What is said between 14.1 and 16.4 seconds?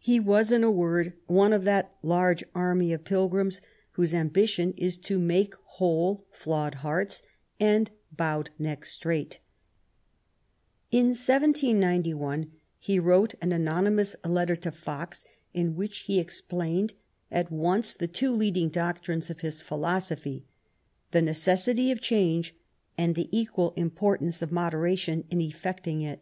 letter to Fox, in which he